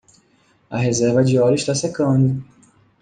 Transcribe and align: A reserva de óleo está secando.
A 0.71 0.79
reserva 0.79 1.21
de 1.23 1.37
óleo 1.37 1.53
está 1.53 1.75
secando. 1.75 2.43